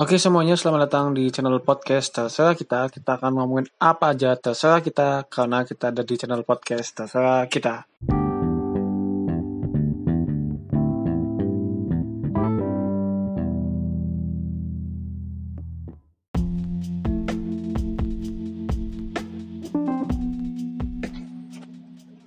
[0.00, 2.88] Oke semuanya, selamat datang di channel podcast terserah kita.
[2.88, 7.84] Kita akan ngomongin apa aja terserah kita karena kita ada di channel podcast terserah kita.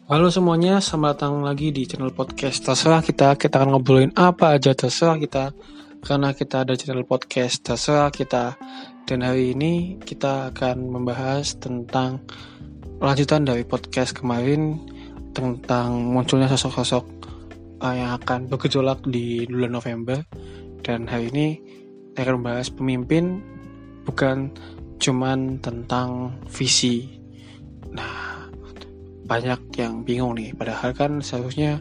[0.05, 3.33] Halo semuanya, selamat datang lagi di channel podcast terserah kita.
[3.33, 5.49] Kita akan ngobrolin apa aja terserah kita
[6.03, 8.59] karena kita ada channel podcast terserah kita
[9.07, 12.19] dan hari ini kita akan membahas tentang
[12.99, 14.83] lanjutan dari podcast kemarin
[15.31, 17.05] tentang munculnya sosok-sosok
[17.79, 20.19] uh, yang akan bergejolak di bulan November.
[20.83, 21.47] Dan hari ini
[22.11, 23.39] saya akan membahas pemimpin
[24.03, 24.51] bukan
[24.99, 27.07] cuman tentang visi.
[27.95, 28.47] Nah
[29.23, 30.51] banyak yang bingung nih.
[30.51, 31.79] Padahal kan seharusnya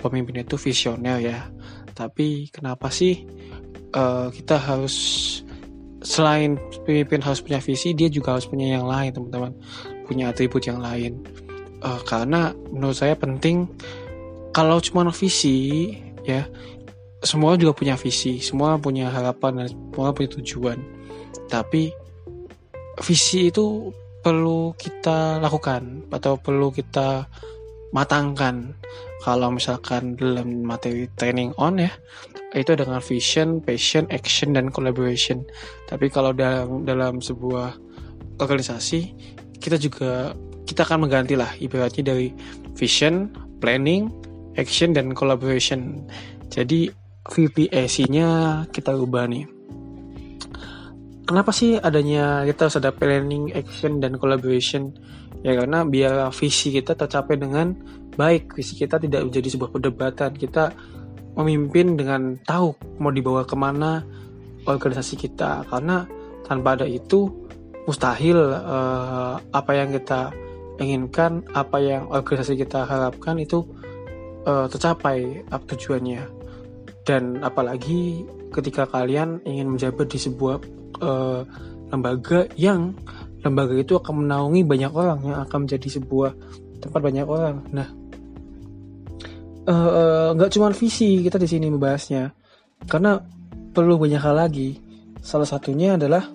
[0.00, 1.52] pemimpin itu visioner ya
[1.94, 3.24] tapi kenapa sih
[3.94, 4.96] uh, kita harus
[6.02, 9.52] selain pemimpin harus punya visi, dia juga harus punya yang lain, teman-teman,
[10.04, 11.22] punya atribut yang lain.
[11.82, 13.70] Uh, karena menurut saya penting
[14.50, 15.94] kalau cuma visi,
[16.26, 16.46] ya
[17.22, 20.78] semua juga punya visi, semua punya harapan dan semua punya tujuan.
[21.46, 21.94] Tapi
[23.00, 27.26] visi itu perlu kita lakukan atau perlu kita
[27.90, 28.74] matangkan
[29.22, 31.94] kalau misalkan dalam materi training on ya
[32.58, 35.46] itu dengan vision, passion, action dan collaboration.
[35.86, 37.78] Tapi kalau dalam dalam sebuah
[38.42, 39.14] organisasi
[39.62, 40.34] kita juga
[40.66, 42.34] kita akan mengganti lah ibaratnya dari
[42.74, 43.30] vision,
[43.62, 44.10] planning,
[44.58, 46.02] action dan collaboration.
[46.50, 46.90] Jadi
[47.22, 48.28] VPAC-nya
[48.74, 49.46] kita ubah nih.
[51.22, 54.90] Kenapa sih adanya kita harus ada planning, action dan collaboration?
[55.46, 57.78] Ya karena biar visi kita tercapai dengan
[58.16, 60.30] baik visi kita tidak menjadi sebuah perdebatan.
[60.36, 60.72] Kita
[61.36, 64.04] memimpin dengan tahu mau dibawa ke mana
[64.68, 65.64] organisasi kita.
[65.68, 66.04] Karena
[66.44, 67.28] tanpa ada itu
[67.88, 70.30] mustahil uh, apa yang kita
[70.78, 73.64] inginkan apa yang organisasi kita harapkan itu
[74.46, 76.22] uh, tercapai apa tujuannya.
[77.02, 78.22] Dan apalagi
[78.54, 80.56] ketika kalian ingin menjabat di sebuah
[81.02, 81.42] uh,
[81.90, 82.94] lembaga yang
[83.42, 86.30] lembaga itu akan menaungi banyak orang yang akan menjadi sebuah
[86.78, 87.66] tempat banyak orang.
[87.74, 88.01] Nah
[89.62, 92.34] nggak uh, uh, cuma visi kita di sini membahasnya.
[92.86, 93.18] Karena
[93.72, 94.78] perlu banyak hal lagi.
[95.22, 96.26] Salah satunya adalah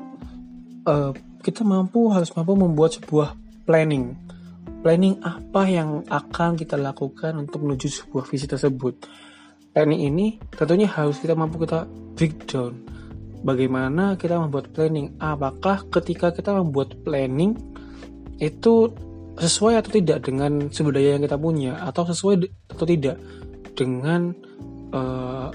[0.88, 1.12] uh,
[1.44, 3.36] kita mampu harus mampu membuat sebuah
[3.68, 4.16] planning.
[4.80, 8.96] Planning apa yang akan kita lakukan untuk menuju sebuah visi tersebut.
[9.76, 11.84] Planning ini tentunya harus kita mampu kita
[12.16, 12.98] breakdown
[13.48, 15.18] bagaimana kita membuat planning?
[15.22, 17.58] Apakah ketika kita membuat planning
[18.38, 18.94] itu
[19.38, 22.36] sesuai atau tidak dengan sumber daya yang kita punya atau sesuai
[22.74, 23.22] atau tidak
[23.78, 24.34] dengan
[24.92, 25.54] uh,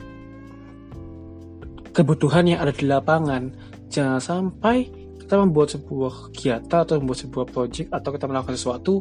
[1.91, 3.51] kebutuhan yang ada di lapangan.
[3.93, 4.89] Jangan sampai
[5.21, 8.95] kita membuat sebuah kegiatan atau membuat sebuah project atau kita melakukan sesuatu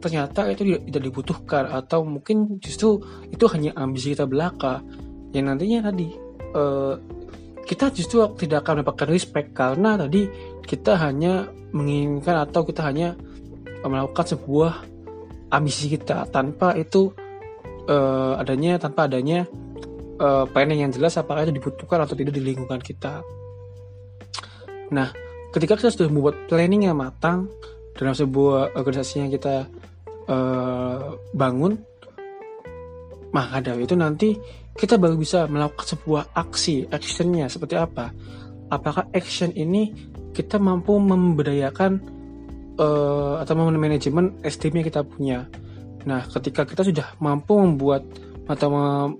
[0.00, 4.80] ternyata itu tidak, tidak dibutuhkan atau mungkin justru itu hanya ambisi kita belaka.
[5.36, 6.08] Yang nantinya tadi
[6.56, 6.94] uh,
[7.68, 10.26] kita justru tidak akan mendapatkan respect karena tadi
[10.64, 13.14] kita hanya menginginkan atau kita hanya
[13.86, 14.72] melakukan sebuah
[15.50, 17.10] ambisi kita tanpa itu
[17.88, 19.48] uh, adanya tanpa adanya
[20.20, 23.24] uh, planning yang jelas apakah itu dibutuhkan atau tidak di lingkungan kita.
[24.90, 25.08] Nah,
[25.54, 27.50] ketika kita sudah membuat planning yang matang
[27.96, 29.66] dalam sebuah organisasi yang kita
[30.28, 31.78] uh, bangun,
[33.30, 34.34] maka dari itu nanti
[34.74, 38.10] kita baru bisa melakukan sebuah aksi, actionnya seperti apa?
[38.70, 39.90] Apakah action ini
[40.30, 42.19] kita mampu memberdayakan
[42.80, 45.38] uh, atau manajemen SDM yang kita punya.
[46.08, 48.02] Nah, ketika kita sudah mampu membuat
[48.48, 48.72] atau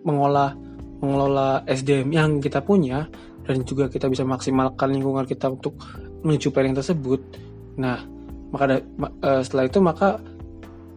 [0.02, 0.56] mengolah
[1.00, 3.08] mengelola SDM yang kita punya
[3.44, 5.76] dan juga kita bisa maksimalkan lingkungan kita untuk
[6.24, 7.20] menuju planning tersebut.
[7.80, 8.04] Nah,
[8.52, 8.80] maka
[9.24, 10.20] uh, setelah itu maka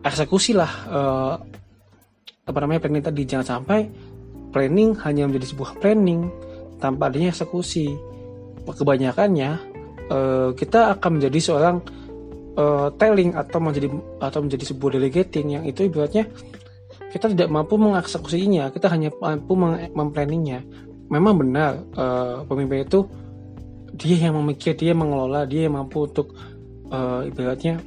[0.03, 1.35] eksekusi lah uh,
[2.43, 3.87] apa namanya planning tadi jangan sampai
[4.51, 6.27] planning hanya menjadi sebuah planning
[6.83, 7.95] tanpa adanya eksekusi.
[8.63, 9.59] Kebanyakannya
[10.11, 12.02] uh, kita akan menjadi seorang
[12.57, 13.87] uh, telling atau menjadi
[14.21, 16.29] atau menjadi sebuah delegating yang itu ibaratnya
[17.13, 19.53] kita tidak mampu mengeksekusinya, kita hanya mampu
[19.93, 20.65] memplanningnya.
[21.13, 23.05] Memang benar uh, pemimpin itu
[23.93, 26.33] dia yang memikir, dia yang mengelola, dia yang mampu untuk
[26.89, 27.77] uh, ibaratnya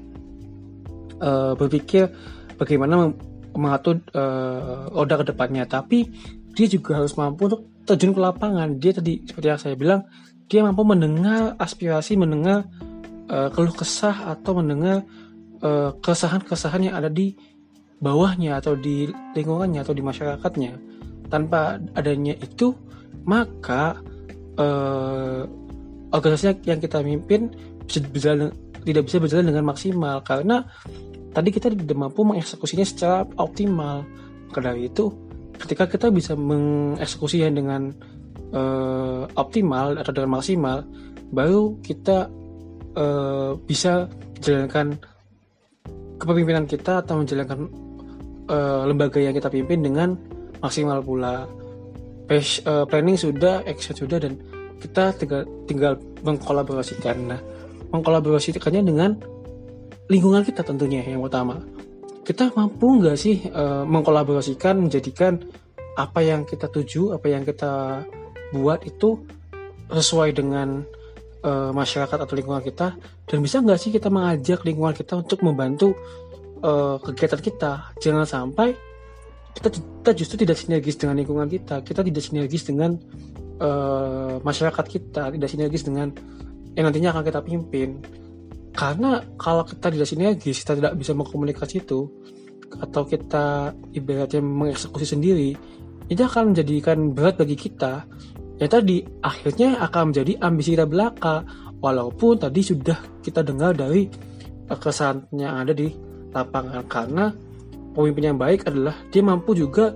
[1.18, 2.06] uh, berpikir
[2.54, 3.10] bagaimana
[3.50, 5.66] mengatur uh, oda ke depannya.
[5.66, 6.06] Tapi
[6.54, 8.78] dia juga harus mampu untuk terjun ke lapangan.
[8.78, 10.06] Dia tadi seperti yang saya bilang,
[10.46, 12.70] dia mampu mendengar aspirasi, mendengar
[13.30, 15.02] uh, keluh kesah atau mendengar
[15.62, 17.36] uh, keresahan-keresahan yang ada di
[18.00, 20.72] bawahnya atau di lingkungannya atau di masyarakatnya.
[21.26, 22.76] Tanpa adanya itu,
[23.26, 23.98] maka
[24.60, 25.42] uh,
[26.14, 27.50] organisasi yang kita mimpin
[27.86, 28.54] bisa berjalan
[28.86, 30.62] tidak bisa berjalan dengan maksimal karena
[31.34, 34.06] tadi kita tidak mampu mengeksekusinya secara optimal.
[34.54, 35.10] Karena itu,
[35.58, 37.90] ketika kita bisa mengeksekusinya dengan
[38.54, 40.86] uh, optimal atau dengan maksimal,
[41.34, 42.30] baru kita
[42.96, 44.08] uh, bisa
[44.40, 44.96] menjalankan
[46.16, 47.68] kepemimpinan kita atau menjalankan
[48.48, 50.16] uh, lembaga yang kita pimpin dengan
[50.64, 51.46] maksimal pula.
[52.26, 54.34] Page, uh, planning sudah, action sudah, dan
[54.82, 55.92] kita tinggal, tinggal
[56.26, 57.16] mengkolaborasikan.
[57.30, 57.40] Nah,
[57.94, 59.14] mengkolaborasikannya dengan
[60.10, 61.62] lingkungan kita tentunya yang utama.
[62.26, 65.38] Kita mampu nggak sih uh, mengkolaborasikan, menjadikan
[65.94, 68.02] apa yang kita tuju, apa yang kita
[68.50, 69.22] buat itu
[69.86, 70.82] sesuai dengan
[71.46, 75.94] uh, masyarakat atau lingkungan kita, dan bisa nggak sih kita mengajak lingkungan kita untuk membantu
[76.66, 77.72] uh, kegiatan kita.
[78.02, 78.74] Jangan sampai
[79.54, 82.98] kita, kita justru tidak sinergis dengan lingkungan kita, kita tidak sinergis dengan
[83.62, 86.10] uh, masyarakat kita, tidak sinergis dengan
[86.76, 87.90] yang nantinya akan kita pimpin.
[88.76, 92.12] Karena kalau kita tidak sinergis kita tidak bisa mengkomunikasi itu
[92.76, 95.56] atau kita ibaratnya mengeksekusi sendiri
[96.12, 98.04] itu akan menjadikan berat bagi kita
[98.56, 101.44] ya tadi akhirnya akan menjadi ambisi kita belaka
[101.80, 104.08] walaupun tadi sudah kita dengar dari
[104.66, 105.92] kesan yang ada di
[106.32, 107.24] lapangan karena
[107.94, 109.94] pemimpin yang baik adalah dia mampu juga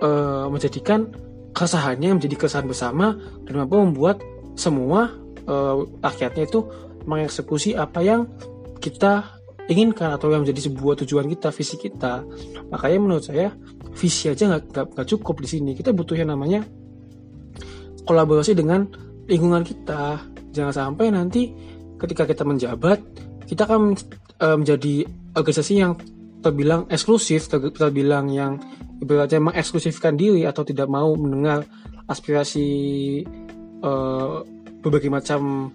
[0.00, 1.08] uh, menjadikan
[1.56, 3.16] kesahannya menjadi kesan bersama
[3.48, 4.20] dan mampu membuat
[4.56, 5.12] semua
[5.48, 6.64] uh, rakyatnya itu
[7.06, 8.28] mengeksekusi apa yang
[8.82, 9.36] kita
[9.66, 12.22] inginkan atau yang menjadi sebuah tujuan kita, visi kita.
[12.70, 13.50] Makanya menurut saya
[13.98, 15.70] visi aja nggak cukup di sini.
[15.74, 16.62] Kita butuh yang namanya
[18.06, 18.86] kolaborasi dengan
[19.26, 20.22] lingkungan kita.
[20.54, 21.52] Jangan sampai nanti
[22.00, 23.02] ketika kita menjabat,
[23.44, 23.98] kita akan
[24.40, 24.94] e, menjadi
[25.36, 25.98] organisasi yang
[26.40, 28.62] terbilang eksklusif, ter, terbilang yang
[29.02, 31.66] ibaratnya mengeksklusifkan diri atau tidak mau mendengar
[32.06, 32.68] aspirasi
[33.82, 33.90] e,
[34.80, 35.72] berbagai macam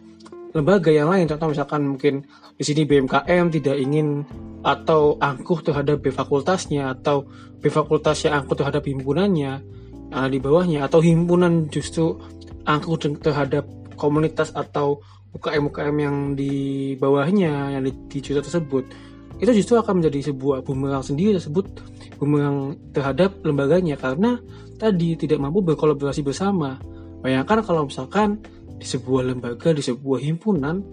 [0.51, 2.27] lembaga yang lain contoh misalkan mungkin
[2.59, 4.27] di sini BMKM tidak ingin
[4.61, 7.25] atau angkuh terhadap B fakultasnya atau
[7.57, 9.63] B fakultas yang angkuh terhadap himpunannya
[10.11, 12.19] uh, di bawahnya atau himpunan justru
[12.67, 13.65] angkuh terhadap
[13.97, 16.53] komunitas atau UKM-UKM yang di
[16.99, 18.83] bawahnya yang di, di juta tersebut.
[19.41, 21.65] Itu justru akan menjadi sebuah bumerang sendiri tersebut
[22.21, 23.97] bumerang terhadap lembaganya.
[23.97, 24.37] Karena
[24.77, 26.77] tadi tidak mampu berkolaborasi bersama.
[27.25, 28.43] Bayangkan kalau misalkan
[28.77, 30.83] di sebuah lembaga, di sebuah himpunan,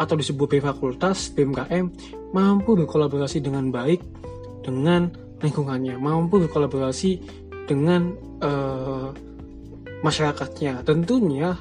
[0.00, 1.84] atau di sebuah fakultas, BMKM,
[2.32, 4.00] mampu berkolaborasi dengan baik
[4.64, 5.12] dengan
[5.44, 7.20] lingkungannya, mampu berkolaborasi
[7.68, 9.08] dengan uh,
[10.00, 10.84] masyarakatnya.
[10.84, 11.56] Tentunya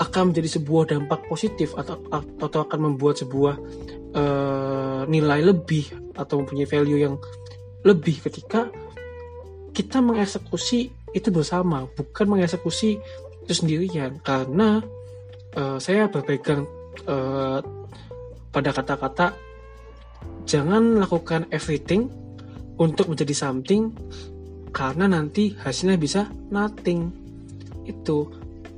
[0.00, 2.00] akan menjadi sebuah dampak positif atau
[2.42, 3.54] atau akan membuat sebuah
[4.16, 7.14] uh, nilai lebih atau mempunyai value yang
[7.82, 8.70] lebih ketika
[9.72, 13.00] kita mengeksekusi itu bersama, bukan mengeksekusi
[13.42, 14.84] itu sendirian karena
[15.56, 16.68] uh, saya berpegang
[17.08, 17.58] uh,
[18.52, 19.32] pada kata-kata
[20.44, 22.12] jangan lakukan everything
[22.76, 23.92] untuk menjadi something
[24.72, 27.12] karena nanti hasilnya bisa nothing
[27.84, 28.26] itu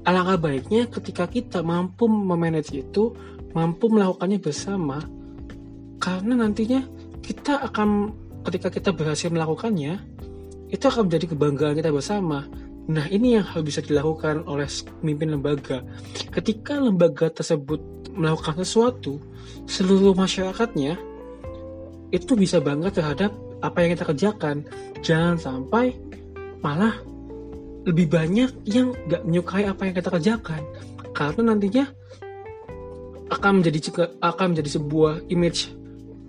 [0.04, 3.14] alangkah baiknya ketika kita mampu memanage itu
[3.54, 5.00] mampu melakukannya bersama
[6.02, 6.84] karena nantinya
[7.24, 8.12] kita akan
[8.44, 10.02] ketika kita berhasil melakukannya
[10.68, 12.44] itu akan menjadi kebanggaan kita bersama
[12.84, 14.68] Nah, ini yang harus bisa dilakukan oleh
[15.00, 15.80] pemimpin lembaga.
[16.28, 17.80] Ketika lembaga tersebut
[18.12, 19.24] melakukan sesuatu,
[19.64, 21.00] seluruh masyarakatnya
[22.12, 23.32] itu bisa bangga terhadap
[23.64, 24.56] apa yang kita kerjakan.
[25.00, 25.96] Jangan sampai
[26.60, 27.00] malah
[27.84, 30.62] lebih banyak yang gak menyukai apa yang kita kerjakan.
[31.16, 31.84] Karena nantinya
[33.32, 35.72] akan menjadi akan menjadi sebuah image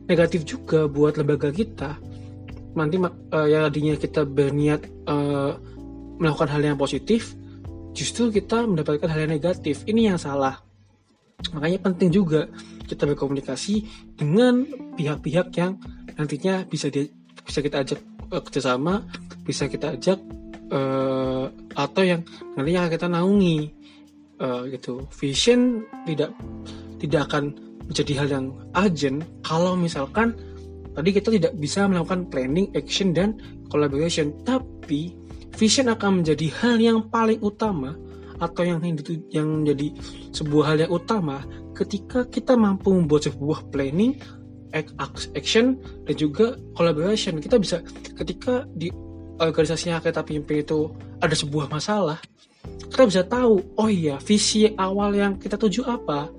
[0.08, 1.98] negatif juga buat lembaga kita.
[2.75, 5.56] Nanti uh, ya tadinya kita berniat uh,
[6.20, 7.36] melakukan hal yang positif,
[7.96, 9.84] justru kita mendapatkan hal yang negatif.
[9.88, 10.60] Ini yang salah.
[11.51, 12.48] Makanya penting juga
[12.88, 13.84] kita berkomunikasi
[14.15, 14.63] dengan
[14.96, 15.80] pihak-pihak yang
[16.15, 17.12] nantinya bisa di,
[17.46, 18.00] bisa kita ajak
[18.34, 19.06] uh, kerjasama,
[19.46, 20.20] bisa kita ajak
[20.74, 21.46] uh,
[21.78, 22.22] atau yang
[22.58, 23.70] nantinya kita naungi
[24.42, 25.06] uh, gitu.
[25.14, 26.34] Vision tidak
[26.98, 27.54] tidak akan
[27.86, 30.34] menjadi hal yang urgent kalau misalkan
[30.98, 33.38] tadi kita tidak bisa melakukan planning, action dan
[33.70, 35.14] collaboration, tapi
[35.54, 37.94] vision akan menjadi hal yang paling utama
[38.36, 38.84] atau yang
[39.32, 39.96] yang menjadi
[40.36, 41.40] sebuah hal yang utama
[41.72, 44.20] ketika kita mampu membuat sebuah planning
[45.32, 47.39] action dan juga collaboration.
[47.39, 47.79] Kita bisa
[48.20, 48.91] ketika di
[49.39, 52.20] organisasi yang kita pimpin itu ada sebuah masalah
[52.65, 56.32] kita bisa tahu oh iya visi awal yang kita tuju apa?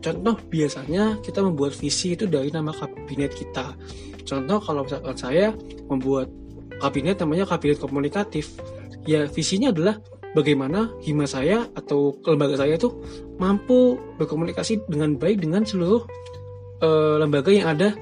[0.00, 3.76] Contoh biasanya kita membuat visi itu dari nama kabinet kita.
[4.24, 5.52] Contoh kalau misalkan saya
[5.92, 6.32] membuat
[6.80, 8.56] kabinet namanya kabinet komunikatif.
[9.04, 10.00] Ya visinya adalah
[10.32, 12.88] bagaimana hima saya atau lembaga saya itu
[13.36, 16.08] mampu berkomunikasi dengan baik dengan seluruh
[16.82, 17.94] uh, lembaga yang ada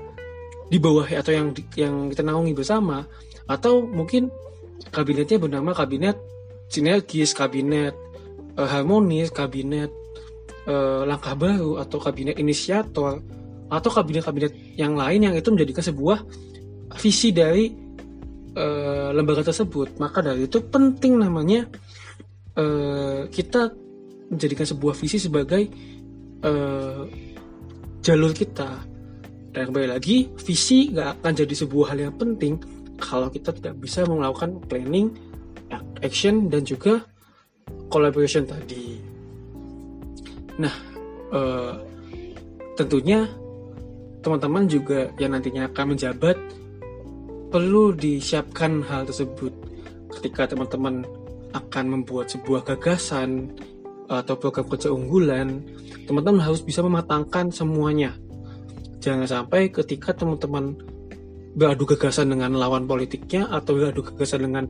[0.68, 3.04] di bawah atau yang yang kita naungi bersama
[3.48, 4.28] atau mungkin
[4.92, 6.16] kabinetnya bernama kabinet
[6.68, 7.96] sinergis, kabinet
[8.60, 9.88] uh, harmonis, kabinet
[10.68, 13.24] uh, langkah baru atau kabinet inisiator
[13.68, 16.24] atau kabinet-kabinet yang lain yang itu menjadikan sebuah
[16.96, 17.68] visi dari
[18.56, 20.00] uh, lembaga tersebut.
[20.00, 21.68] Maka dari itu penting namanya
[22.56, 23.72] uh, kita
[24.28, 25.68] menjadikan sebuah visi sebagai
[26.44, 27.04] uh,
[28.08, 28.88] jalur kita
[29.52, 32.56] dan kembali lagi, visi gak akan jadi sebuah hal yang penting
[32.96, 35.12] kalau kita tidak bisa melakukan planning,
[36.00, 37.04] action, dan juga
[37.92, 38.96] collaboration tadi.
[40.56, 40.72] Nah,
[41.36, 41.76] uh,
[42.80, 43.28] tentunya
[44.24, 46.36] teman-teman juga yang nantinya akan menjabat
[47.52, 49.52] perlu disiapkan hal tersebut
[50.16, 51.04] ketika teman-teman
[51.52, 53.52] akan membuat sebuah gagasan
[54.08, 55.60] atau program kerja unggulan,
[56.08, 58.16] teman-teman harus bisa mematangkan semuanya.
[58.98, 60.74] Jangan sampai ketika teman-teman
[61.54, 64.64] beradu gagasan dengan lawan politiknya atau beradu gagasan dengan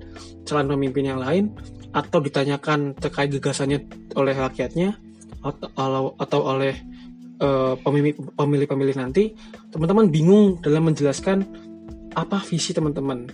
[0.45, 1.54] calon pemimpin yang lain
[1.95, 3.87] atau ditanyakan terkait gagasannya
[4.18, 4.99] oleh rakyatnya
[5.40, 6.75] atau atau oleh
[7.40, 7.78] uh,
[8.37, 9.33] pemilih-pemilih nanti
[9.71, 11.47] teman-teman bingung dalam menjelaskan
[12.12, 13.30] apa visi teman-teman.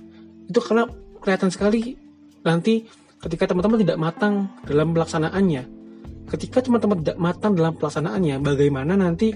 [0.47, 0.85] Itu karena
[1.19, 1.97] kelihatan sekali
[2.45, 2.85] nanti
[3.25, 5.84] ketika teman-teman tidak matang dalam pelaksanaannya
[6.29, 9.35] ketika teman-teman tidak matang dalam pelaksanaannya bagaimana nanti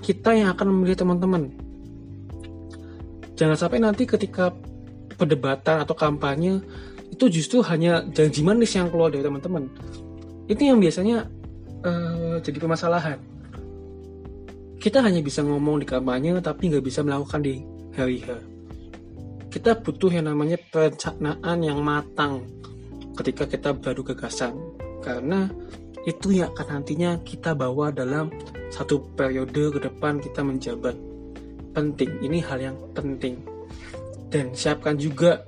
[0.00, 1.52] kita yang akan memilih teman-teman.
[3.36, 4.52] Jangan sampai nanti ketika
[5.16, 6.60] perdebatan atau kampanye
[7.12, 9.68] itu justru hanya janji manis yang keluar dari teman-teman.
[10.48, 11.28] Itu yang biasanya
[11.84, 13.18] uh, jadi permasalahan.
[14.80, 17.60] Kita hanya bisa ngomong di kampanye tapi nggak bisa melakukan di
[17.92, 18.28] hari H.
[19.52, 22.46] Kita butuh yang namanya perencanaan yang matang
[23.18, 24.56] ketika kita baru gagasan.
[25.04, 25.50] Karena
[26.08, 28.32] itu yang akan nantinya kita bawa dalam
[28.72, 30.96] satu periode ke depan kita menjabat.
[31.76, 33.40] Penting ini hal yang penting.
[34.30, 35.44] Dan siapkan juga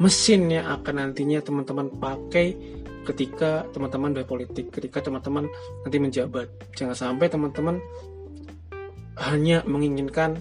[0.00, 2.56] mesin yang akan nantinya teman-teman pakai
[3.04, 5.50] ketika teman-teman berpolitik ketika teman-teman
[5.84, 6.46] nanti menjabat.
[6.78, 7.76] Jangan sampai teman-teman
[9.20, 10.40] hanya menginginkan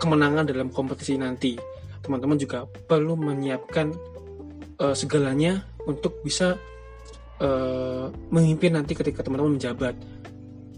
[0.00, 1.58] kemenangan dalam kompetisi nanti.
[2.00, 3.92] Teman-teman juga perlu menyiapkan
[4.80, 6.56] uh, segalanya untuk bisa
[7.40, 9.94] uh, memimpin nanti ketika teman-teman menjabat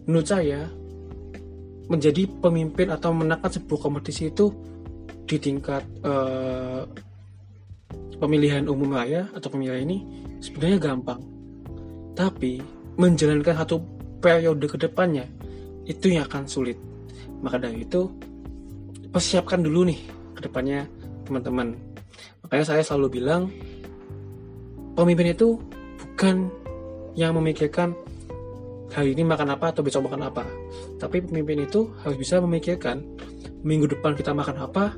[0.06, 0.70] menurut saya
[1.86, 4.50] menjadi pemimpin atau menangkan sebuah kompetisi itu
[5.26, 6.86] di tingkat uh,
[8.18, 9.98] pemilihan umum raya atau pemilihan ini
[10.42, 11.20] sebenarnya gampang.
[12.16, 12.62] Tapi
[12.96, 13.76] menjalankan satu
[14.22, 15.26] periode ke depannya
[15.86, 16.78] itu yang akan sulit.
[17.42, 18.08] Maka dari itu
[19.10, 20.00] persiapkan dulu nih
[20.34, 20.88] ke depannya
[21.28, 21.76] teman-teman.
[22.46, 23.50] Makanya saya selalu bilang
[24.96, 25.60] pemimpin itu
[26.16, 26.48] bukan
[27.12, 27.92] yang memikirkan
[28.88, 30.48] hari ini makan apa atau besok makan apa.
[30.96, 33.04] Tapi pemimpin itu harus bisa memikirkan
[33.60, 34.96] minggu depan kita makan apa,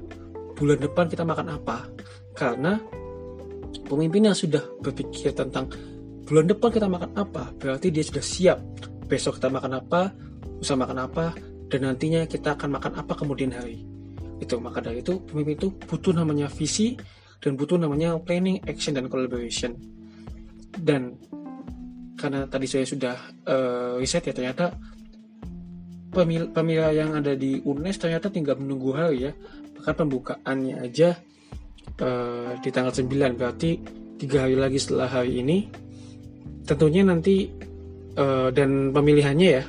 [0.54, 1.90] bulan depan kita makan apa.
[2.38, 2.78] Karena
[3.90, 5.66] pemimpin yang sudah berpikir tentang
[6.22, 8.58] bulan depan kita makan apa, berarti dia sudah siap.
[9.10, 10.14] Besok kita makan apa,
[10.62, 11.34] usah makan apa,
[11.66, 13.82] dan nantinya kita akan makan apa kemudian hari.
[14.38, 16.94] Itu maka dari itu pemimpin itu butuh namanya visi
[17.42, 19.97] dan butuh namanya planning, action dan collaboration.
[20.78, 21.18] Dan
[22.18, 23.14] karena tadi saya sudah
[23.46, 24.74] uh, riset ya ternyata
[26.10, 29.32] pemil yang ada di UNES ternyata tinggal menunggu hari ya.
[29.78, 31.14] Bahkan pembukaannya aja
[32.02, 33.70] uh, di tanggal 9 berarti
[34.18, 35.70] tiga hari lagi setelah hari ini.
[36.66, 37.48] Tentunya nanti
[38.18, 39.64] uh, dan pemilihannya ya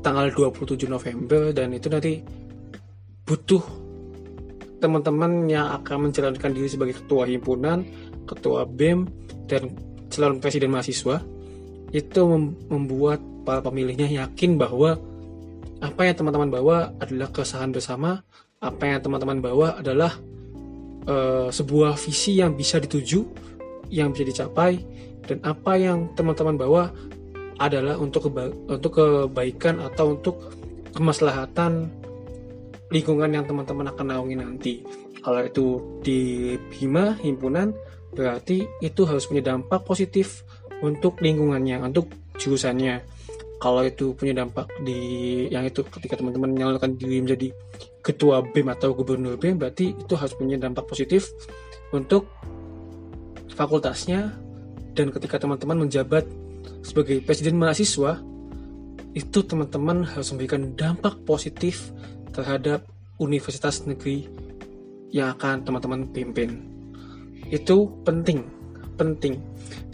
[0.00, 1.52] tanggal 27 November.
[1.52, 2.22] Dan itu nanti
[3.28, 3.60] butuh
[4.78, 7.84] teman-teman yang akan menjalankan diri sebagai ketua himpunan,
[8.24, 9.04] ketua BEM
[9.50, 9.74] dan
[10.18, 11.22] calon presiden mahasiswa
[11.94, 12.20] itu
[12.66, 14.98] membuat para pemilihnya yakin bahwa
[15.78, 18.18] apa yang teman-teman bawa adalah kesahan bersama,
[18.58, 20.18] apa yang teman-teman bawa adalah
[21.06, 23.22] uh, sebuah visi yang bisa dituju,
[23.94, 24.82] yang bisa dicapai,
[25.24, 26.82] dan apa yang teman-teman bawa
[27.62, 30.50] adalah untuk keba untuk kebaikan atau untuk
[30.92, 31.88] kemaslahatan
[32.90, 34.74] lingkungan yang teman-teman akan naungi nanti.
[35.22, 35.66] Kalau itu
[36.02, 37.74] di Bima himpunan
[38.14, 40.44] berarti itu harus punya dampak positif
[40.80, 43.02] untuk lingkungannya, untuk jurusannya.
[43.58, 47.50] Kalau itu punya dampak di yang itu ketika teman-teman menyalurkan diri menjadi
[47.98, 51.26] ketua BEM atau gubernur BEM, berarti itu harus punya dampak positif
[51.90, 52.30] untuk
[53.50, 54.38] fakultasnya
[54.94, 56.22] dan ketika teman-teman menjabat
[56.86, 58.22] sebagai presiden mahasiswa
[59.18, 61.90] itu teman-teman harus memberikan dampak positif
[62.30, 62.86] terhadap
[63.18, 64.30] universitas negeri
[65.10, 66.77] yang akan teman-teman pimpin.
[67.48, 68.58] Itu penting
[68.98, 69.38] penting.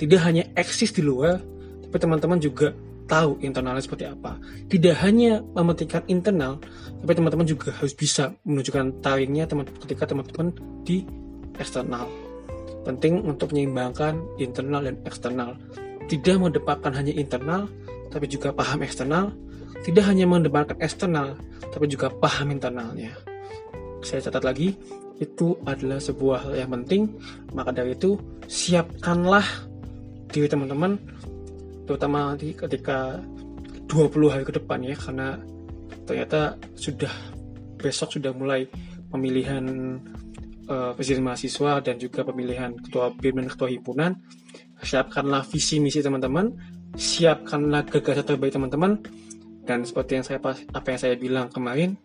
[0.00, 1.38] Tidak hanya eksis di luar,
[1.84, 2.73] tapi teman-teman juga
[3.04, 4.40] tahu internalnya seperti apa.
[4.73, 6.56] Tidak hanya mementingkan internal,
[7.04, 10.56] tapi teman-teman juga harus bisa menunjukkan taringnya teman ketika teman-teman
[10.88, 11.04] di
[11.61, 12.08] eksternal.
[12.88, 15.61] Penting untuk menyeimbangkan internal dan eksternal.
[16.08, 17.68] Tidak mendepankan hanya internal,
[18.08, 19.32] tapi juga paham eksternal.
[19.84, 21.37] Tidak hanya mendepankan eksternal,
[21.73, 23.12] tapi juga paham internalnya.
[24.04, 24.76] Saya catat lagi,
[25.23, 27.02] itu adalah sebuah hal yang penting.
[27.54, 28.18] Maka dari itu,
[28.50, 29.44] siapkanlah
[30.30, 30.99] diri teman-teman,
[31.87, 33.23] terutama nanti ketika
[33.87, 35.38] 20 hari ke depan ya, karena
[36.04, 37.12] ternyata sudah
[37.78, 38.66] besok sudah mulai
[39.12, 39.64] pemilihan
[40.66, 44.12] uh, presiden mahasiswa dan juga pemilihan ketua BEM dan ketua himpunan.
[44.85, 46.50] Siapkanlah visi misi teman-teman,
[46.99, 49.00] siapkanlah gagasan terbaik teman-teman,
[49.64, 51.97] dan seperti yang saya apa yang saya bilang kemarin,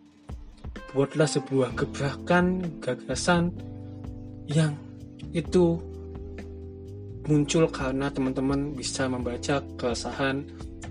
[0.92, 3.54] buatlah sebuah gebrakan, gagasan
[4.50, 4.74] yang
[5.30, 5.78] itu
[7.30, 10.42] muncul karena teman-teman bisa membaca keresahan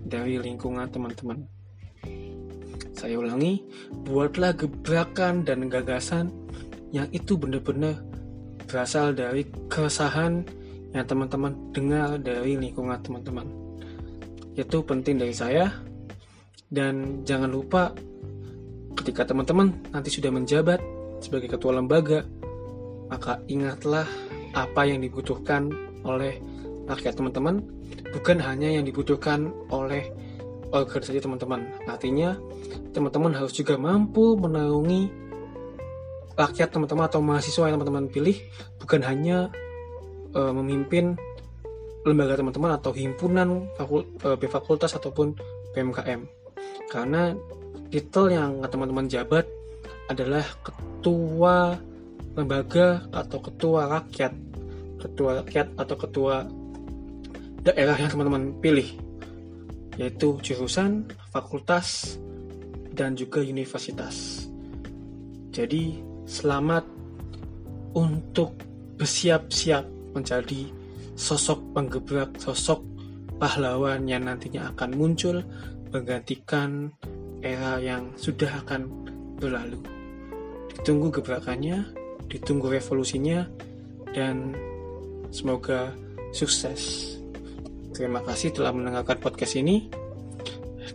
[0.07, 1.43] dari lingkungan teman-teman.
[2.95, 3.63] Saya ulangi,
[4.07, 6.31] buatlah gebrakan dan gagasan
[6.91, 8.00] yang itu benar-benar
[8.67, 10.43] berasal dari keresahan
[10.93, 13.48] yang teman-teman dengar dari lingkungan teman-teman.
[14.57, 15.71] Itu penting dari saya.
[16.69, 17.89] Dan jangan lupa
[19.00, 20.84] ketika teman-teman nanti sudah menjabat
[21.24, 22.27] sebagai ketua lembaga,
[23.08, 24.03] maka ingatlah
[24.51, 25.72] apa yang dibutuhkan
[26.03, 26.39] oleh
[26.88, 27.63] rakyat teman-teman,
[28.12, 30.12] bukan hanya yang dibutuhkan oleh
[30.75, 31.65] organisasi teman-teman.
[31.88, 32.36] Artinya,
[32.91, 35.10] teman-teman harus juga mampu menaungi
[36.36, 38.38] rakyat teman-teman atau mahasiswa yang teman-teman pilih
[38.79, 39.51] bukan hanya
[40.32, 41.20] uh, memimpin
[42.08, 45.36] lembaga teman-teman atau himpunan fakul, uh, fakultas ataupun
[45.75, 46.24] PMKM
[46.88, 47.36] karena
[47.90, 49.46] titel yang teman-teman jabat
[50.10, 51.78] adalah ketua
[52.38, 54.34] lembaga atau ketua rakyat
[55.00, 56.46] ketua rakyat atau ketua
[57.64, 58.88] daerah yang teman-teman pilih
[60.00, 62.16] yaitu jurusan, fakultas,
[62.96, 64.48] dan juga universitas.
[65.51, 66.88] Jadi selamat
[68.00, 68.55] untuk
[68.96, 70.72] bersiap-siap menjadi
[71.20, 72.79] sosok penggebrak, sosok
[73.44, 75.44] pahlawan yang nantinya akan muncul
[75.92, 76.96] menggantikan
[77.42, 78.88] era yang sudah akan
[79.40, 79.80] berlalu.
[80.80, 81.88] Ditunggu gebrakannya,
[82.28, 83.48] ditunggu revolusinya,
[84.12, 84.56] dan
[85.30, 85.94] semoga
[86.32, 87.16] sukses.
[87.96, 89.90] Terima kasih telah mendengarkan podcast ini,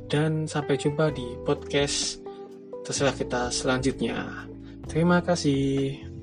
[0.08, 2.20] dan sampai jumpa di podcast
[2.84, 4.46] terserah kita selanjutnya.
[4.88, 6.13] Terima kasih.